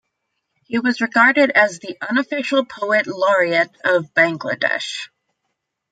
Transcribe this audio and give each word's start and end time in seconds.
He 0.65 0.79
was 0.79 0.99
regarded 0.99 1.51
as 1.51 1.77
the 1.77 1.95
"unofficial 2.01 2.65
poet 2.65 3.05
laureate" 3.05 3.69
of 3.83 4.11
Bangladesh. 4.15 5.09